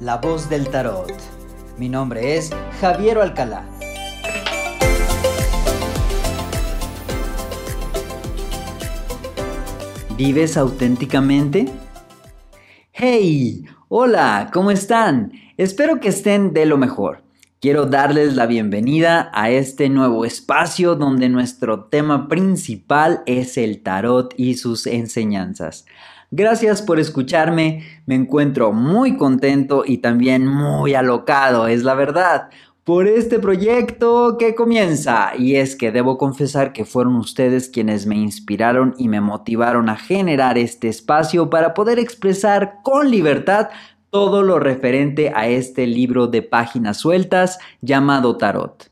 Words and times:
La 0.00 0.18
voz 0.18 0.50
del 0.50 0.68
tarot. 0.68 1.10
Mi 1.78 1.88
nombre 1.88 2.36
es 2.36 2.50
Javier 2.82 3.16
Alcalá. 3.16 3.64
¿Vives 10.18 10.58
auténticamente? 10.58 11.72
¡Hey! 12.92 13.64
Hola, 13.88 14.50
¿cómo 14.52 14.70
están? 14.70 15.32
Espero 15.56 15.98
que 15.98 16.08
estén 16.08 16.52
de 16.52 16.66
lo 16.66 16.76
mejor. 16.76 17.22
Quiero 17.62 17.86
darles 17.86 18.36
la 18.36 18.44
bienvenida 18.44 19.30
a 19.32 19.48
este 19.48 19.88
nuevo 19.88 20.26
espacio 20.26 20.94
donde 20.94 21.30
nuestro 21.30 21.84
tema 21.84 22.28
principal 22.28 23.22
es 23.24 23.56
el 23.56 23.82
tarot 23.82 24.34
y 24.36 24.56
sus 24.56 24.86
enseñanzas. 24.86 25.86
Gracias 26.30 26.82
por 26.82 26.98
escucharme, 26.98 27.84
me 28.06 28.16
encuentro 28.16 28.72
muy 28.72 29.16
contento 29.16 29.84
y 29.86 29.98
también 29.98 30.46
muy 30.46 30.94
alocado, 30.94 31.68
es 31.68 31.84
la 31.84 31.94
verdad, 31.94 32.48
por 32.82 33.06
este 33.08 33.38
proyecto 33.38 34.36
que 34.38 34.54
comienza. 34.54 35.32
Y 35.36 35.56
es 35.56 35.76
que 35.76 35.92
debo 35.92 36.18
confesar 36.18 36.72
que 36.72 36.84
fueron 36.84 37.16
ustedes 37.16 37.68
quienes 37.68 38.06
me 38.06 38.16
inspiraron 38.16 38.94
y 38.96 39.08
me 39.08 39.20
motivaron 39.20 39.88
a 39.88 39.96
generar 39.96 40.58
este 40.58 40.88
espacio 40.88 41.50
para 41.50 41.74
poder 41.74 41.98
expresar 41.98 42.78
con 42.82 43.10
libertad 43.10 43.70
todo 44.10 44.42
lo 44.42 44.58
referente 44.58 45.32
a 45.34 45.48
este 45.48 45.86
libro 45.86 46.26
de 46.26 46.42
páginas 46.42 46.98
sueltas 46.98 47.58
llamado 47.80 48.36
Tarot. 48.36 48.90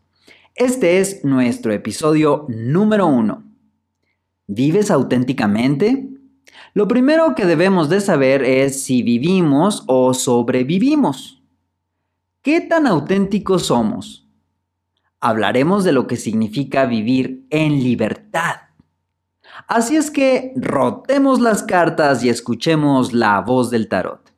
Este 0.54 0.98
es 0.98 1.24
nuestro 1.24 1.72
episodio 1.72 2.46
número 2.48 3.06
uno. 3.06 3.44
¿Vives 4.46 4.90
auténticamente? 4.90 6.13
Lo 6.74 6.88
primero 6.88 7.36
que 7.36 7.46
debemos 7.46 7.88
de 7.88 8.00
saber 8.00 8.42
es 8.42 8.82
si 8.82 9.04
vivimos 9.04 9.84
o 9.86 10.12
sobrevivimos. 10.12 11.40
¿Qué 12.42 12.60
tan 12.60 12.88
auténticos 12.88 13.66
somos? 13.66 14.28
Hablaremos 15.20 15.84
de 15.84 15.92
lo 15.92 16.08
que 16.08 16.16
significa 16.16 16.84
vivir 16.86 17.46
en 17.50 17.80
libertad. 17.80 18.56
Así 19.68 19.94
es 19.94 20.10
que 20.10 20.52
rotemos 20.56 21.40
las 21.40 21.62
cartas 21.62 22.24
y 22.24 22.28
escuchemos 22.28 23.12
la 23.12 23.40
voz 23.40 23.70
del 23.70 23.88
tarot. 23.88 24.34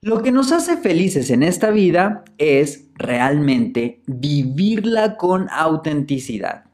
Lo 0.00 0.22
que 0.22 0.30
nos 0.30 0.52
hace 0.52 0.76
felices 0.76 1.28
en 1.30 1.42
esta 1.42 1.70
vida 1.70 2.22
es 2.38 2.90
realmente 2.94 4.00
vivirla 4.06 5.16
con 5.16 5.48
autenticidad. 5.50 6.66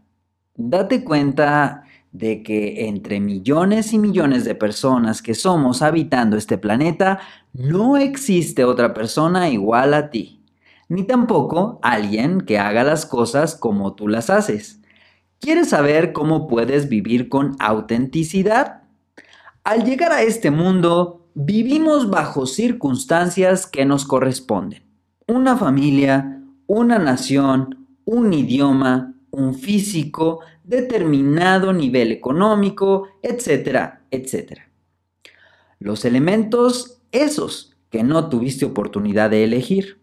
Date 0.57 1.05
cuenta 1.05 1.85
de 2.13 2.43
que 2.43 2.89
entre 2.89 3.21
millones 3.21 3.93
y 3.93 3.99
millones 3.99 4.45
de 4.45 4.55
personas 4.55 5.23
que 5.23 5.35
somos 5.35 5.83
habitando 5.83 6.37
este 6.37 6.59
planeta, 6.59 7.21
no 7.53 7.97
existe 7.97 8.65
otra 8.65 8.95
persona 8.95 9.49
igual 9.49 9.95
a 9.95 10.11
ti, 10.11 10.43
ni 10.89 11.05
tampoco 11.05 11.79
alguien 11.83 12.41
que 12.41 12.59
haga 12.59 12.83
las 12.83 13.07
cosas 13.07 13.55
como 13.55 13.95
tú 13.95 14.09
las 14.09 14.29
haces. 14.29 14.81
¿Quieres 15.39 15.71
saber 15.71 16.13
cómo 16.13 16.49
puedes 16.49 16.89
vivir 16.89 17.29
con 17.29 17.57
autenticidad? 17.61 18.83
Al 19.65 19.85
llegar 19.85 20.13
a 20.13 20.23
este 20.23 20.51
mundo, 20.51 21.29
vivimos 21.35 22.11
bajo 22.11 22.47
circunstancias 22.47 23.67
que 23.67 23.85
nos 23.85 24.05
corresponden. 24.05 24.83
Una 25.27 25.57
familia, 25.57 26.43
una 26.67 26.99
nación, 26.99 27.87
un 28.05 28.33
idioma, 28.33 29.15
un 29.31 29.55
físico, 29.55 30.41
determinado 30.65 31.73
nivel 31.73 32.13
económico, 32.13 33.09
etcétera, 33.23 34.03
etcétera. 34.11 34.71
Los 35.79 36.05
elementos 36.05 37.01
esos 37.13 37.77
que 37.91 38.03
no 38.03 38.29
tuviste 38.29 38.65
oportunidad 38.65 39.31
de 39.31 39.45
elegir. 39.45 40.01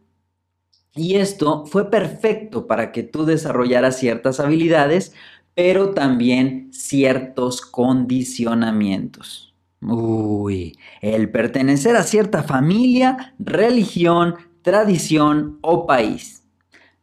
Y 0.94 1.16
esto 1.16 1.66
fue 1.66 1.90
perfecto 1.90 2.68
para 2.68 2.92
que 2.92 3.04
tú 3.04 3.26
desarrollaras 3.26 3.98
ciertas 3.98 4.40
habilidades, 4.40 5.14
pero 5.54 5.92
también 5.92 6.70
ciertos 6.74 7.62
condicionamientos. 7.62 9.54
Uy, 9.82 10.76
el 11.02 11.30
pertenecer 11.30 11.96
a 11.96 12.04
cierta 12.04 12.42
familia, 12.42 13.36
religión, 13.38 14.36
tradición 14.64 15.60
o 15.62 15.86
país 15.86 16.38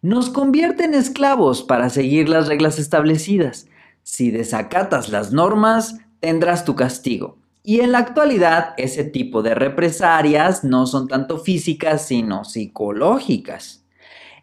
nos 0.04 0.28
convierte 0.28 0.84
en 0.84 0.92
esclavos 0.92 1.62
para 1.62 1.88
seguir 1.88 2.28
las 2.28 2.46
reglas 2.46 2.78
establecidas. 2.78 3.68
Si 4.02 4.30
desacatas 4.30 5.08
las 5.08 5.32
normas, 5.32 5.96
tendrás 6.20 6.66
tu 6.66 6.74
castigo. 6.74 7.38
Y 7.62 7.80
en 7.80 7.92
la 7.92 8.00
actualidad, 8.00 8.74
ese 8.76 9.04
tipo 9.04 9.42
de 9.42 9.54
represalias 9.54 10.62
no 10.62 10.86
son 10.86 11.08
tanto 11.08 11.38
físicas, 11.38 12.06
sino 12.06 12.44
psicológicas. 12.44 13.86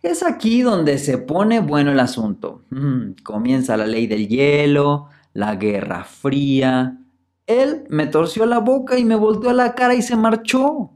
Es 0.02 0.24
aquí 0.24 0.64
donde 0.64 0.98
se 0.98 1.20
pone 1.20 1.60
bueno 1.60 1.92
el 1.92 2.00
asunto. 2.00 2.64
Mm, 2.72 3.22
comienza 3.24 3.78
la 3.78 3.86
ley 3.86 4.08
del 4.08 4.28
hielo, 4.28 5.10
la 5.34 5.58
guerra 5.58 6.06
fría. 6.06 6.98
Él 7.46 7.84
me 7.88 8.08
torció 8.08 8.48
la 8.48 8.58
boca 8.58 8.98
y 8.98 9.06
me 9.06 9.16
volteó 9.16 9.54
la 9.54 9.76
cara 9.76 9.94
y 9.94 10.02
se 10.02 10.16
marchó 10.16 10.90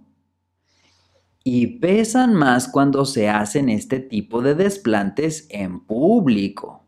y 1.47 1.67
pesan 1.77 2.33
más 2.33 2.67
cuando 2.67 3.05
se 3.05 3.29
hacen 3.29 3.69
este 3.69 3.99
tipo 3.99 4.41
de 4.41 4.55
desplantes 4.55 5.45
en 5.51 5.79
público. 5.79 6.87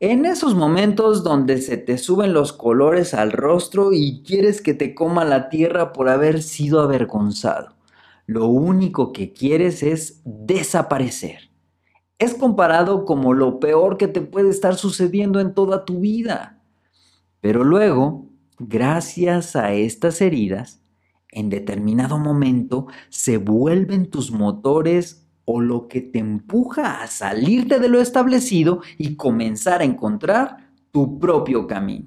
En 0.00 0.24
esos 0.24 0.54
momentos 0.54 1.22
donde 1.22 1.60
se 1.60 1.76
te 1.76 1.98
suben 1.98 2.32
los 2.32 2.54
colores 2.54 3.12
al 3.12 3.32
rostro 3.32 3.92
y 3.92 4.22
quieres 4.22 4.62
que 4.62 4.72
te 4.72 4.94
coma 4.94 5.26
la 5.26 5.50
tierra 5.50 5.92
por 5.92 6.08
haber 6.08 6.42
sido 6.42 6.80
avergonzado. 6.80 7.74
Lo 8.24 8.46
único 8.46 9.12
que 9.12 9.34
quieres 9.34 9.82
es 9.82 10.22
desaparecer. 10.24 11.50
Es 12.18 12.32
comparado 12.32 13.04
como 13.04 13.34
lo 13.34 13.60
peor 13.60 13.98
que 13.98 14.08
te 14.08 14.22
puede 14.22 14.48
estar 14.48 14.76
sucediendo 14.76 15.38
en 15.38 15.52
toda 15.52 15.84
tu 15.84 16.00
vida. 16.00 16.62
Pero 17.42 17.62
luego, 17.62 18.24
gracias 18.58 19.54
a 19.54 19.74
estas 19.74 20.22
heridas, 20.22 20.80
en 21.36 21.50
determinado 21.50 22.18
momento 22.18 22.86
se 23.10 23.36
vuelven 23.36 24.10
tus 24.10 24.32
motores 24.32 25.26
o 25.44 25.60
lo 25.60 25.86
que 25.86 26.00
te 26.00 26.18
empuja 26.18 27.02
a 27.02 27.06
salirte 27.06 27.78
de 27.78 27.88
lo 27.88 28.00
establecido 28.00 28.80
y 28.98 29.16
comenzar 29.16 29.82
a 29.82 29.84
encontrar 29.84 30.70
tu 30.90 31.18
propio 31.18 31.66
camino. 31.66 32.06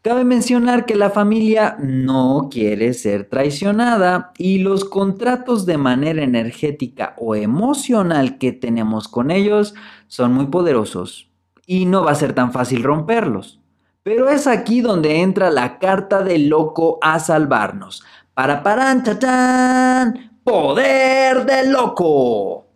Cabe 0.00 0.24
mencionar 0.24 0.86
que 0.86 0.94
la 0.94 1.10
familia 1.10 1.76
no 1.80 2.48
quiere 2.50 2.94
ser 2.94 3.28
traicionada 3.28 4.32
y 4.38 4.58
los 4.58 4.84
contratos 4.84 5.66
de 5.66 5.78
manera 5.78 6.22
energética 6.22 7.14
o 7.18 7.34
emocional 7.34 8.38
que 8.38 8.52
tenemos 8.52 9.08
con 9.08 9.30
ellos 9.30 9.74
son 10.06 10.32
muy 10.34 10.46
poderosos 10.46 11.30
y 11.66 11.86
no 11.86 12.04
va 12.04 12.12
a 12.12 12.16
ser 12.16 12.32
tan 12.32 12.52
fácil 12.52 12.84
romperlos. 12.84 13.63
Pero 14.04 14.28
es 14.28 14.46
aquí 14.46 14.82
donde 14.82 15.22
entra 15.22 15.50
la 15.50 15.78
carta 15.78 16.22
del 16.22 16.48
loco 16.48 16.98
a 17.00 17.18
salvarnos. 17.18 18.04
Para 18.34 18.62
paran, 18.62 19.02
chachán, 19.02 20.38
poder 20.44 21.46
del 21.46 21.72
loco. 21.72 22.66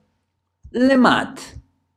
Lemat. 0.70 1.38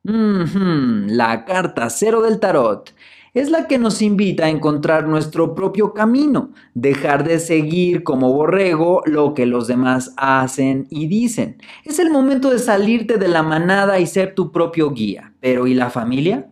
la 0.04 1.46
carta 1.46 1.90
cero 1.90 2.22
del 2.22 2.40
tarot 2.40 2.94
es 3.34 3.50
la 3.50 3.68
que 3.68 3.78
nos 3.78 4.02
invita 4.02 4.46
a 4.46 4.50
encontrar 4.50 5.08
nuestro 5.08 5.56
propio 5.56 5.94
camino, 5.94 6.52
dejar 6.74 7.24
de 7.24 7.40
seguir 7.40 8.04
como 8.04 8.34
borrego 8.34 9.02
lo 9.06 9.34
que 9.34 9.46
los 9.46 9.68
demás 9.68 10.14
hacen 10.18 10.88
y 10.90 11.08
dicen. 11.08 11.58
Es 11.86 12.00
el 12.00 12.12
momento 12.12 12.50
de 12.50 12.60
salirte 12.60 13.18
de 13.18 13.30
la 13.30 13.44
manada 13.44 14.00
y 14.00 14.08
ser 14.08 14.36
tu 14.36 14.52
propio 14.52 14.92
guía. 14.92 15.34
Pero 15.40 15.68
¿y 15.68 15.74
la 15.74 15.90
familia? 15.90 16.50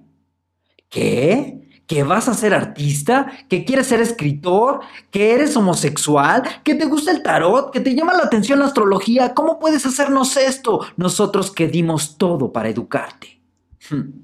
¿Qué? 0.88 1.59
Que 1.90 2.04
vas 2.04 2.30
a 2.30 2.36
ser 2.36 2.54
artista, 2.54 3.32
que 3.50 3.66
quieres 3.66 3.88
ser 3.88 4.00
escritor, 4.00 4.82
que 5.10 5.34
eres 5.34 5.58
homosexual, 5.58 6.44
que 6.64 6.76
te 6.76 6.86
gusta 6.86 7.12
el 7.12 7.24
tarot, 7.24 7.72
que 7.72 7.80
te 7.80 7.96
llama 7.96 8.14
la 8.14 8.26
atención 8.26 8.60
la 8.60 8.66
astrología. 8.66 9.34
¿Cómo 9.34 9.58
puedes 9.58 9.88
hacernos 9.88 10.38
esto? 10.38 10.82
Nosotros 10.98 11.52
que 11.52 11.68
dimos 11.68 12.20
todo 12.20 12.54
para 12.54 12.70
educarte. 12.70 13.42
Hmm. 13.90 14.22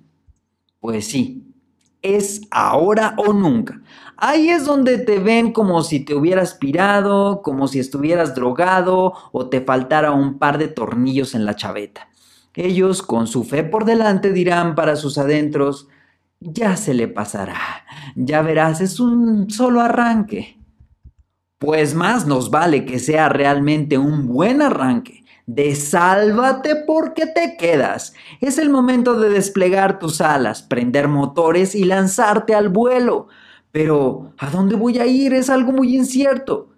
Pues 0.79 1.07
sí, 1.07 1.43
es 2.03 2.41
ahora 2.51 3.15
o 3.17 3.33
nunca. 3.33 3.81
Ahí 4.15 4.49
es 4.49 4.65
donde 4.65 4.99
te 4.99 5.17
ven 5.17 5.51
como 5.51 5.81
si 5.81 6.01
te 6.01 6.13
hubieras 6.13 6.53
pirado, 6.53 7.41
como 7.41 7.67
si 7.67 7.79
estuvieras 7.79 8.35
drogado 8.35 9.13
o 9.31 9.49
te 9.49 9.61
faltara 9.61 10.11
un 10.11 10.37
par 10.37 10.59
de 10.59 10.67
tornillos 10.67 11.33
en 11.33 11.45
la 11.45 11.55
chaveta. 11.55 12.09
Ellos, 12.53 13.01
con 13.01 13.25
su 13.25 13.43
fe 13.43 13.63
por 13.63 13.85
delante, 13.85 14.31
dirán 14.33 14.75
para 14.75 14.95
sus 14.95 15.17
adentros, 15.17 15.87
ya 16.45 16.77
se 16.77 16.93
le 16.93 17.07
pasará. 17.07 17.57
Ya 18.15 18.41
verás, 18.41 18.81
es 18.81 18.99
un 18.99 19.49
solo 19.49 19.81
arranque. 19.81 20.57
Pues 21.57 21.95
más 21.95 22.27
nos 22.27 22.49
vale 22.51 22.85
que 22.85 22.99
sea 22.99 23.29
realmente 23.29 23.97
un 23.97 24.27
buen 24.27 24.61
arranque. 24.61 25.23
Desálvate 25.47 26.75
porque 26.87 27.27
te 27.27 27.55
quedas. 27.57 28.13
Es 28.41 28.57
el 28.57 28.69
momento 28.69 29.19
de 29.19 29.29
desplegar 29.29 29.99
tus 29.99 30.21
alas, 30.21 30.63
prender 30.63 31.07
motores 31.07 31.75
y 31.75 31.85
lanzarte 31.85 32.55
al 32.55 32.69
vuelo. 32.69 33.27
Pero, 33.71 34.33
¿a 34.37 34.49
dónde 34.49 34.75
voy 34.75 34.99
a 34.99 35.05
ir? 35.05 35.33
Es 35.33 35.49
algo 35.49 35.71
muy 35.71 35.95
incierto. 35.95 36.71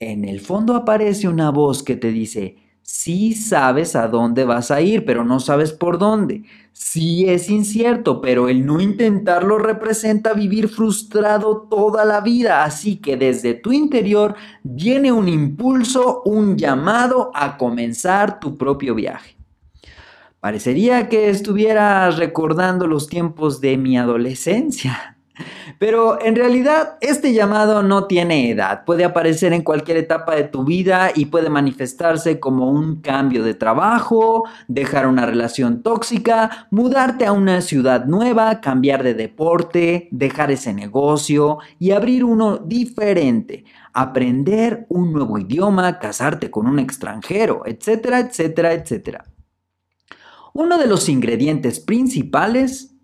en 0.00 0.24
el 0.24 0.40
fondo 0.40 0.74
aparece 0.74 1.28
una 1.28 1.50
voz 1.50 1.84
que 1.84 1.94
te 1.94 2.10
dice, 2.10 2.56
sí 2.82 3.34
sabes 3.34 3.96
a 3.96 4.08
dónde 4.08 4.44
vas 4.44 4.70
a 4.70 4.80
ir, 4.80 5.04
pero 5.04 5.24
no 5.24 5.40
sabes 5.40 5.72
por 5.72 5.98
dónde. 5.98 6.42
Sí 6.72 7.28
es 7.28 7.50
incierto, 7.50 8.20
pero 8.20 8.48
el 8.48 8.64
no 8.66 8.80
intentarlo 8.80 9.58
representa 9.58 10.32
vivir 10.32 10.68
frustrado 10.68 11.68
toda 11.70 12.04
la 12.04 12.20
vida. 12.20 12.64
Así 12.64 12.96
que 12.96 13.16
desde 13.16 13.54
tu 13.54 13.72
interior 13.72 14.34
viene 14.62 15.12
un 15.12 15.28
impulso, 15.28 16.22
un 16.24 16.56
llamado 16.56 17.30
a 17.34 17.56
comenzar 17.56 18.40
tu 18.40 18.56
propio 18.56 18.94
viaje. 18.94 19.36
Parecería 20.40 21.08
que 21.08 21.30
estuvieras 21.30 22.16
recordando 22.16 22.86
los 22.86 23.06
tiempos 23.06 23.60
de 23.60 23.76
mi 23.76 23.96
adolescencia. 23.96 25.11
Pero 25.82 26.22
en 26.22 26.36
realidad 26.36 26.96
este 27.00 27.32
llamado 27.32 27.82
no 27.82 28.04
tiene 28.04 28.48
edad, 28.48 28.84
puede 28.84 29.04
aparecer 29.04 29.52
en 29.52 29.62
cualquier 29.62 29.96
etapa 29.96 30.36
de 30.36 30.44
tu 30.44 30.64
vida 30.64 31.10
y 31.12 31.24
puede 31.24 31.50
manifestarse 31.50 32.38
como 32.38 32.70
un 32.70 33.00
cambio 33.00 33.42
de 33.42 33.54
trabajo, 33.54 34.44
dejar 34.68 35.08
una 35.08 35.26
relación 35.26 35.82
tóxica, 35.82 36.68
mudarte 36.70 37.26
a 37.26 37.32
una 37.32 37.60
ciudad 37.62 38.04
nueva, 38.04 38.60
cambiar 38.60 39.02
de 39.02 39.14
deporte, 39.14 40.06
dejar 40.12 40.52
ese 40.52 40.72
negocio 40.72 41.58
y 41.80 41.90
abrir 41.90 42.22
uno 42.24 42.58
diferente, 42.58 43.64
aprender 43.92 44.86
un 44.88 45.12
nuevo 45.12 45.36
idioma, 45.36 45.98
casarte 45.98 46.48
con 46.48 46.68
un 46.68 46.78
extranjero, 46.78 47.62
etcétera, 47.66 48.20
etcétera, 48.20 48.72
etcétera. 48.72 49.24
Uno 50.52 50.78
de 50.78 50.86
los 50.86 51.08
ingredientes 51.08 51.80
principales 51.80 52.94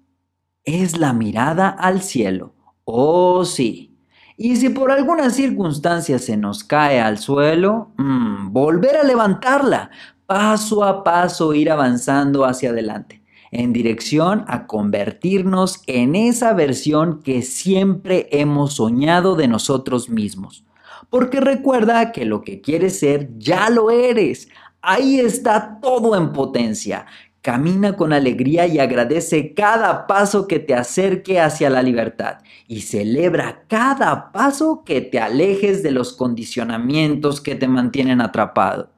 es 0.62 0.96
la 0.96 1.12
mirada 1.12 1.70
al 1.70 2.02
cielo. 2.02 2.54
Oh, 2.90 3.44
sí. 3.44 3.94
Y 4.38 4.56
si 4.56 4.70
por 4.70 4.90
alguna 4.90 5.28
circunstancia 5.28 6.18
se 6.18 6.38
nos 6.38 6.64
cae 6.64 7.02
al 7.02 7.18
suelo, 7.18 7.92
mm, 7.98 8.50
volver 8.50 8.96
a 8.96 9.02
levantarla, 9.02 9.90
paso 10.24 10.82
a 10.82 11.04
paso 11.04 11.52
ir 11.52 11.70
avanzando 11.70 12.46
hacia 12.46 12.70
adelante, 12.70 13.22
en 13.50 13.74
dirección 13.74 14.46
a 14.48 14.66
convertirnos 14.66 15.82
en 15.86 16.16
esa 16.16 16.54
versión 16.54 17.22
que 17.22 17.42
siempre 17.42 18.26
hemos 18.30 18.76
soñado 18.76 19.36
de 19.36 19.48
nosotros 19.48 20.08
mismos. 20.08 20.64
Porque 21.10 21.40
recuerda 21.40 22.10
que 22.10 22.24
lo 22.24 22.40
que 22.40 22.62
quieres 22.62 23.00
ser 23.00 23.28
ya 23.36 23.68
lo 23.68 23.90
eres. 23.90 24.48
Ahí 24.80 25.20
está 25.20 25.78
todo 25.82 26.16
en 26.16 26.32
potencia. 26.32 27.04
Camina 27.40 27.96
con 27.96 28.12
alegría 28.12 28.66
y 28.66 28.80
agradece 28.80 29.54
cada 29.54 30.06
paso 30.06 30.48
que 30.48 30.58
te 30.58 30.74
acerque 30.74 31.40
hacia 31.40 31.70
la 31.70 31.82
libertad 31.82 32.38
y 32.66 32.80
celebra 32.80 33.64
cada 33.68 34.32
paso 34.32 34.82
que 34.84 35.00
te 35.00 35.20
alejes 35.20 35.82
de 35.82 35.92
los 35.92 36.12
condicionamientos 36.12 37.40
que 37.40 37.54
te 37.54 37.68
mantienen 37.68 38.20
atrapado. 38.20 38.92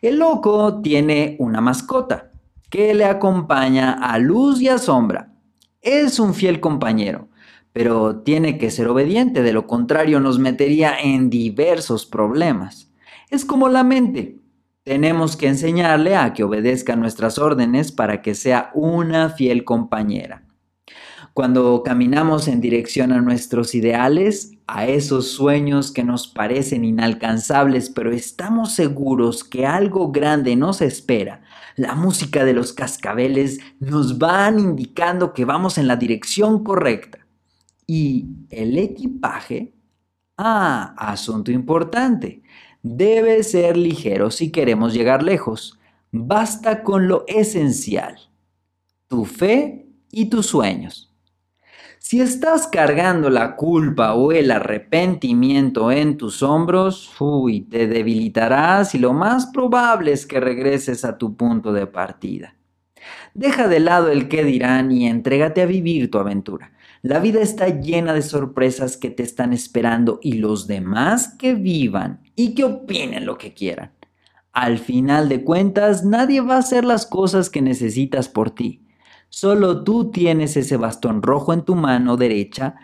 El 0.00 0.18
loco 0.18 0.80
tiene 0.80 1.36
una 1.38 1.60
mascota 1.60 2.30
que 2.70 2.94
le 2.94 3.04
acompaña 3.04 3.92
a 3.92 4.18
luz 4.18 4.60
y 4.60 4.68
a 4.68 4.78
sombra. 4.78 5.32
Es 5.82 6.18
un 6.18 6.34
fiel 6.34 6.60
compañero, 6.60 7.28
pero 7.72 8.16
tiene 8.16 8.56
que 8.56 8.70
ser 8.70 8.88
obediente, 8.88 9.42
de 9.42 9.52
lo 9.52 9.66
contrario 9.66 10.20
nos 10.20 10.38
metería 10.38 10.96
en 10.98 11.28
diversos 11.28 12.06
problemas. 12.06 12.90
Es 13.30 13.44
como 13.44 13.68
la 13.68 13.84
mente, 13.84 14.40
tenemos 14.84 15.36
que 15.36 15.48
enseñarle 15.48 16.14
a 16.14 16.34
que 16.34 16.44
obedezca 16.44 16.94
nuestras 16.94 17.38
órdenes 17.38 17.90
para 17.90 18.20
que 18.20 18.34
sea 18.34 18.70
una 18.74 19.30
fiel 19.30 19.64
compañera. 19.64 20.44
Cuando 21.32 21.82
caminamos 21.82 22.46
en 22.46 22.60
dirección 22.60 23.10
a 23.10 23.20
nuestros 23.20 23.74
ideales, 23.74 24.52
a 24.68 24.86
esos 24.86 25.32
sueños 25.32 25.90
que 25.90 26.04
nos 26.04 26.28
parecen 26.28 26.84
inalcanzables, 26.84 27.90
pero 27.90 28.12
estamos 28.12 28.74
seguros 28.74 29.42
que 29.42 29.66
algo 29.66 30.12
grande 30.12 30.54
nos 30.54 30.80
espera, 30.80 31.42
la 31.76 31.96
música 31.96 32.44
de 32.44 32.52
los 32.52 32.72
cascabeles 32.72 33.58
nos 33.80 34.18
van 34.18 34.60
indicando 34.60 35.32
que 35.32 35.44
vamos 35.44 35.76
en 35.76 35.88
la 35.88 35.96
dirección 35.96 36.62
correcta. 36.62 37.18
Y 37.86 38.26
el 38.50 38.78
equipaje, 38.78 39.74
ah, 40.38 40.94
asunto 40.96 41.50
importante, 41.50 42.42
debe 42.84 43.42
ser 43.42 43.78
ligero 43.78 44.30
si 44.30 44.52
queremos 44.52 44.92
llegar 44.92 45.22
lejos. 45.22 45.78
Basta 46.12 46.84
con 46.84 47.08
lo 47.08 47.24
esencial, 47.26 48.16
tu 49.08 49.24
fe 49.24 49.88
y 50.12 50.26
tus 50.26 50.46
sueños. 50.46 51.10
Si 51.98 52.20
estás 52.20 52.68
cargando 52.68 53.30
la 53.30 53.56
culpa 53.56 54.12
o 54.12 54.30
el 54.30 54.50
arrepentimiento 54.50 55.90
en 55.90 56.18
tus 56.18 56.42
hombros, 56.42 57.10
uy, 57.18 57.62
te 57.62 57.86
debilitarás 57.86 58.94
y 58.94 58.98
lo 58.98 59.14
más 59.14 59.46
probable 59.46 60.12
es 60.12 60.26
que 60.26 60.38
regreses 60.38 61.06
a 61.06 61.16
tu 61.16 61.34
punto 61.34 61.72
de 61.72 61.86
partida. 61.86 62.54
Deja 63.32 63.66
de 63.66 63.80
lado 63.80 64.10
el 64.10 64.28
qué 64.28 64.44
dirán 64.44 64.92
y 64.92 65.06
entrégate 65.06 65.62
a 65.62 65.66
vivir 65.66 66.10
tu 66.10 66.18
aventura. 66.18 66.72
La 67.00 67.18
vida 67.18 67.40
está 67.40 67.80
llena 67.80 68.12
de 68.12 68.22
sorpresas 68.22 68.98
que 68.98 69.10
te 69.10 69.22
están 69.22 69.54
esperando 69.54 70.20
y 70.22 70.34
los 70.34 70.66
demás 70.66 71.34
que 71.38 71.54
vivan 71.54 72.23
y 72.36 72.54
que 72.54 72.64
opinen 72.64 73.26
lo 73.26 73.38
que 73.38 73.54
quieran. 73.54 73.92
Al 74.52 74.78
final 74.78 75.28
de 75.28 75.42
cuentas, 75.42 76.04
nadie 76.04 76.40
va 76.40 76.56
a 76.56 76.58
hacer 76.58 76.84
las 76.84 77.06
cosas 77.06 77.50
que 77.50 77.60
necesitas 77.60 78.28
por 78.28 78.50
ti. 78.50 78.86
Solo 79.28 79.82
tú 79.82 80.12
tienes 80.12 80.56
ese 80.56 80.76
bastón 80.76 81.22
rojo 81.22 81.52
en 81.52 81.62
tu 81.62 81.74
mano 81.74 82.16
derecha 82.16 82.76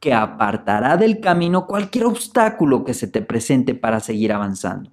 que 0.00 0.14
apartará 0.14 0.96
del 0.96 1.20
camino 1.20 1.66
cualquier 1.66 2.04
obstáculo 2.04 2.84
que 2.84 2.94
se 2.94 3.08
te 3.08 3.22
presente 3.22 3.74
para 3.74 3.98
seguir 3.98 4.32
avanzando. 4.32 4.92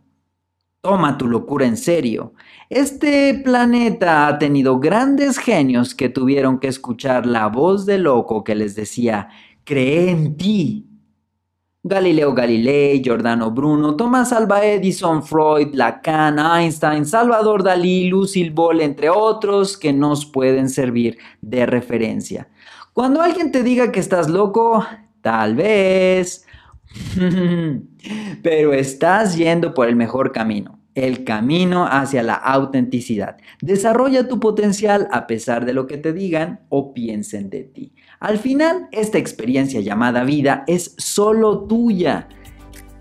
Toma 0.81 1.17
tu 1.17 1.27
locura 1.27 1.65
en 1.65 1.77
serio. 1.77 2.33
Este 2.69 3.35
planeta 3.35 4.27
ha 4.27 4.39
tenido 4.39 4.79
grandes 4.79 5.37
genios 5.37 5.93
que 5.95 6.09
tuvieron 6.09 6.59
que 6.59 6.67
escuchar 6.67 7.25
la 7.25 7.47
voz 7.47 7.85
de 7.85 7.99
loco 7.99 8.43
que 8.43 8.55
les 8.55 8.75
decía, 8.75 9.29
cree 9.63 10.09
en 10.09 10.35
ti. 10.35 10.92
Galileo 11.83 12.33
Galilei, 12.33 13.01
Giordano 13.03 13.51
Bruno, 13.51 13.95
Thomas 13.95 14.31
Alva 14.31 14.65
Edison, 14.65 15.21
Freud, 15.21 15.73
Lacan, 15.73 16.39
Einstein, 16.39 17.05
Salvador 17.05 17.61
Dalí, 17.61 18.07
Lucille 18.09 18.51
Ball, 18.51 18.81
entre 18.81 19.09
otros 19.09 19.77
que 19.77 19.91
nos 19.91 20.25
pueden 20.25 20.69
servir 20.69 21.17
de 21.41 21.65
referencia. 21.65 22.47
Cuando 22.93 23.21
alguien 23.21 23.51
te 23.51 23.63
diga 23.63 23.91
que 23.91 23.99
estás 23.99 24.29
loco, 24.29 24.85
tal 25.21 25.55
vez 25.55 26.45
Pero 28.43 28.73
estás 28.73 29.35
yendo 29.35 29.73
por 29.73 29.87
el 29.87 29.95
mejor 29.95 30.31
camino, 30.31 30.79
el 30.95 31.23
camino 31.23 31.85
hacia 31.85 32.23
la 32.23 32.35
autenticidad. 32.35 33.37
Desarrolla 33.61 34.27
tu 34.27 34.39
potencial 34.39 35.07
a 35.11 35.27
pesar 35.27 35.65
de 35.65 35.73
lo 35.73 35.87
que 35.87 35.97
te 35.97 36.13
digan 36.13 36.61
o 36.69 36.93
piensen 36.93 37.49
de 37.49 37.63
ti. 37.63 37.93
Al 38.19 38.37
final, 38.37 38.87
esta 38.91 39.17
experiencia 39.17 39.81
llamada 39.81 40.23
vida 40.23 40.63
es 40.67 40.95
solo 40.97 41.65
tuya 41.65 42.27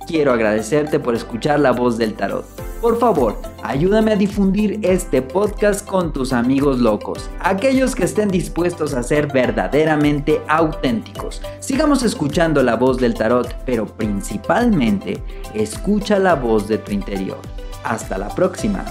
quiero 0.07 0.33
agradecerte 0.33 1.01
por 1.01 1.15
escuchar 1.15 1.61
la 1.61 1.73
voz 1.73 1.99
del 1.99 2.15
tarot. 2.15 2.45
Por 2.81 2.99
favor, 2.99 3.39
ayúdame 3.63 4.13
a 4.13 4.17
difundir 4.17 4.81
este 4.83 5.23
podcast 5.23 5.87
con 5.87 6.13
tus 6.13 6.33
amigos 6.33 6.81
locos, 6.81 7.31
aquellos 7.41 7.95
que 7.95 8.05
estén 8.05 8.29
dispuestos 8.29 8.95
a 8.95 9.03
ser 9.03 9.33
verdaderamente 9.33 10.41
auténticos. 10.49 11.41
Sigamos 11.61 12.03
escuchando 12.03 12.63
la 12.63 12.77
voz 12.77 12.99
del 12.99 13.15
tarot, 13.15 13.55
pero 13.65 13.87
principalmente 13.87 15.23
escucha 15.55 16.19
la 16.19 16.35
voz 16.35 16.67
de 16.67 16.79
tu 16.79 16.93
interior. 16.93 17.39
Hasta 17.85 18.19
la 18.19 18.29
próxima. 18.29 18.85